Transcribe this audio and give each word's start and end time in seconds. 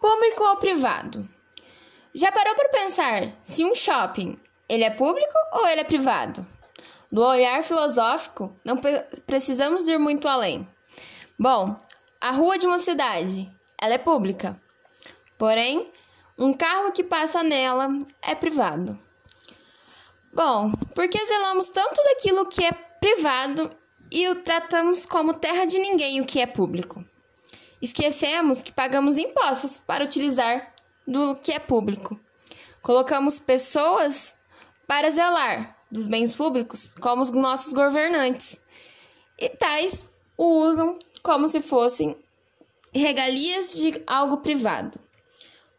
Público 0.00 0.42
ou 0.44 0.56
privado? 0.56 1.28
Já 2.14 2.32
parou 2.32 2.54
para 2.54 2.70
pensar 2.70 3.22
se 3.42 3.62
um 3.62 3.74
shopping 3.74 4.34
ele 4.66 4.82
é 4.82 4.88
público 4.88 5.34
ou 5.52 5.68
ele 5.68 5.82
é 5.82 5.84
privado? 5.84 6.44
Do 7.12 7.22
olhar 7.22 7.62
filosófico, 7.62 8.58
não 8.64 8.80
precisamos 9.26 9.86
ir 9.88 9.98
muito 9.98 10.26
além. 10.26 10.66
Bom, 11.38 11.76
a 12.18 12.30
rua 12.30 12.56
de 12.56 12.66
uma 12.66 12.78
cidade, 12.78 13.52
ela 13.78 13.92
é 13.92 13.98
pública. 13.98 14.58
Porém, 15.36 15.92
um 16.38 16.54
carro 16.54 16.92
que 16.92 17.04
passa 17.04 17.42
nela 17.42 17.90
é 18.22 18.34
privado. 18.34 18.98
Bom, 20.32 20.72
porque 20.94 21.18
zelamos 21.18 21.68
tanto 21.68 22.02
daquilo 22.04 22.46
que 22.46 22.64
é 22.64 22.72
privado 22.72 23.68
e 24.10 24.28
o 24.28 24.36
tratamos 24.36 25.04
como 25.04 25.34
terra 25.34 25.66
de 25.66 25.78
ninguém 25.78 26.22
o 26.22 26.26
que 26.26 26.40
é 26.40 26.46
público. 26.46 27.04
Esquecemos 27.80 28.62
que 28.62 28.72
pagamos 28.72 29.16
impostos 29.16 29.78
para 29.78 30.04
utilizar 30.04 30.74
do 31.06 31.36
que 31.36 31.52
é 31.52 31.58
público. 31.58 32.18
Colocamos 32.82 33.38
pessoas 33.38 34.34
para 34.86 35.10
zelar 35.10 35.76
dos 35.90 36.06
bens 36.06 36.32
públicos 36.32 36.94
como 37.00 37.22
os 37.22 37.30
nossos 37.30 37.72
governantes, 37.72 38.62
e 39.38 39.48
tais 39.48 40.06
o 40.36 40.60
usam 40.60 40.98
como 41.22 41.48
se 41.48 41.60
fossem 41.60 42.16
regalias 42.92 43.74
de 43.74 44.02
algo 44.06 44.38
privado. 44.38 44.98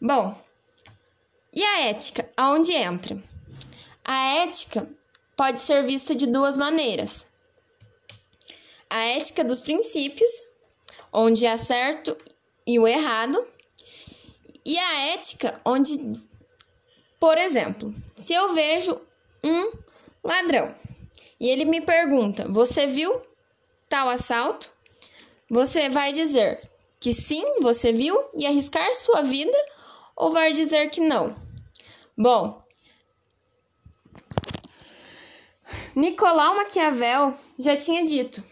Bom, 0.00 0.38
e 1.52 1.64
a 1.64 1.88
ética, 1.88 2.30
aonde 2.36 2.72
entra? 2.72 3.22
A 4.04 4.42
ética 4.42 4.88
pode 5.34 5.58
ser 5.58 5.82
vista 5.82 6.14
de 6.14 6.26
duas 6.26 6.56
maneiras. 6.56 7.26
A 8.88 9.00
ética 9.04 9.42
dos 9.42 9.60
princípios, 9.60 10.30
onde 11.18 11.46
há 11.46 11.56
certo 11.56 12.14
e 12.66 12.78
o 12.78 12.86
errado, 12.86 13.42
e 14.62 14.78
a 14.78 15.06
ética, 15.14 15.58
onde, 15.64 15.98
por 17.18 17.38
exemplo, 17.38 17.94
se 18.14 18.34
eu 18.34 18.52
vejo 18.52 19.00
um 19.42 19.72
ladrão 20.22 20.74
e 21.40 21.48
ele 21.48 21.64
me 21.64 21.80
pergunta: 21.80 22.46
Você 22.48 22.86
viu 22.86 23.22
tal 23.88 24.10
assalto? 24.10 24.70
Você 25.48 25.88
vai 25.88 26.12
dizer 26.12 26.70
que 27.00 27.14
sim, 27.14 27.60
você 27.62 27.92
viu 27.92 28.22
e 28.34 28.44
arriscar 28.46 28.94
sua 28.94 29.22
vida 29.22 29.56
ou 30.14 30.32
vai 30.32 30.52
dizer 30.52 30.90
que 30.90 31.00
não? 31.00 31.34
Bom, 32.18 32.62
Nicolau 35.94 36.56
Maquiavel 36.56 37.34
já 37.58 37.74
tinha 37.74 38.04
dito: 38.04 38.44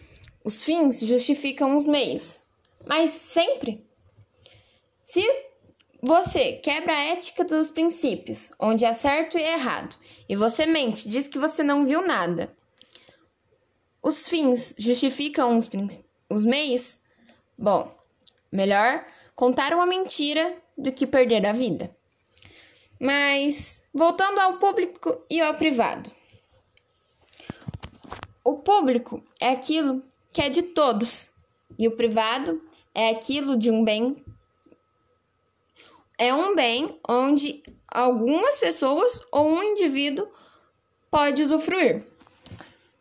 os 0.42 0.64
fins 0.64 1.00
justificam 1.00 1.76
os 1.76 1.86
meios. 1.86 2.43
Mas 2.86 3.10
sempre. 3.10 3.84
Se 5.02 5.22
você 6.02 6.54
quebra 6.54 6.92
a 6.92 7.04
ética 7.04 7.44
dos 7.44 7.70
princípios, 7.70 8.52
onde 8.58 8.84
é 8.84 8.92
certo 8.92 9.38
e 9.38 9.42
errado, 9.42 9.96
e 10.28 10.36
você 10.36 10.66
mente, 10.66 11.08
diz 11.08 11.26
que 11.28 11.38
você 11.38 11.62
não 11.62 11.84
viu 11.84 12.06
nada, 12.06 12.54
os 14.02 14.28
fins 14.28 14.74
justificam 14.78 15.56
os, 15.56 15.70
os 16.28 16.44
meios? 16.44 17.00
Bom, 17.56 17.90
melhor 18.52 19.06
contar 19.34 19.72
uma 19.72 19.86
mentira 19.86 20.62
do 20.76 20.92
que 20.92 21.06
perder 21.06 21.46
a 21.46 21.52
vida. 21.52 21.94
Mas, 23.00 23.86
voltando 23.92 24.40
ao 24.40 24.58
público 24.58 25.24
e 25.30 25.40
ao 25.40 25.54
privado. 25.54 26.10
O 28.44 28.58
público 28.58 29.24
é 29.40 29.48
aquilo 29.48 30.02
que 30.28 30.42
é 30.42 30.50
de 30.50 30.62
todos, 30.62 31.30
e 31.78 31.88
o 31.88 31.96
privado 31.96 32.60
é 32.94 33.10
aquilo 33.10 33.56
de 33.56 33.70
um 33.70 33.84
bem 33.84 34.24
é 36.18 36.32
um 36.32 36.54
bem 36.54 36.98
onde 37.08 37.62
algumas 37.88 38.58
pessoas 38.58 39.20
ou 39.32 39.46
um 39.46 39.62
indivíduo 39.62 40.28
pode 41.10 41.42
usufruir. 41.42 42.04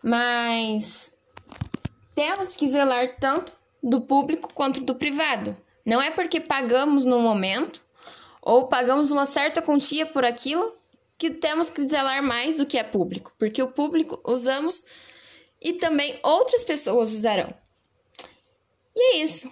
Mas 0.01 1.15
temos 2.15 2.55
que 2.55 2.67
zelar 2.67 3.17
tanto 3.19 3.53
do 3.81 4.01
público 4.01 4.51
quanto 4.53 4.81
do 4.81 4.95
privado. 4.95 5.55
Não 5.85 6.01
é 6.01 6.11
porque 6.11 6.39
pagamos 6.39 7.05
no 7.05 7.19
momento 7.19 7.81
ou 8.41 8.67
pagamos 8.67 9.11
uma 9.11 9.25
certa 9.25 9.61
quantia 9.61 10.05
por 10.05 10.25
aquilo 10.25 10.75
que 11.17 11.31
temos 11.31 11.69
que 11.69 11.85
zelar 11.85 12.21
mais 12.21 12.57
do 12.57 12.65
que 12.65 12.77
é 12.77 12.83
público, 12.83 13.31
porque 13.37 13.61
o 13.61 13.71
público 13.71 14.19
usamos 14.25 14.85
e 15.61 15.73
também 15.73 16.19
outras 16.23 16.63
pessoas 16.63 17.13
usarão. 17.13 17.53
E 18.95 19.15
é 19.15 19.23
isso. 19.23 19.49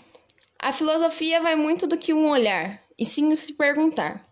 A 0.64 0.72
filosofia 0.72 1.42
vai 1.42 1.56
muito 1.56 1.88
do 1.88 1.98
que 1.98 2.14
um 2.14 2.30
olhar, 2.30 2.80
e 2.98 3.04
sim 3.04 3.32
o 3.32 3.36
se 3.36 3.54
perguntar. 3.54 4.24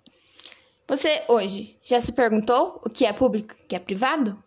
Você 0.88 1.24
hoje 1.28 1.76
já 1.82 2.00
se 2.00 2.12
perguntou 2.12 2.80
o 2.86 2.90
que 2.90 3.04
é 3.04 3.12
público 3.12 3.56
e 3.60 3.64
o 3.64 3.68
que 3.68 3.76
é 3.76 3.80
privado? 3.80 4.38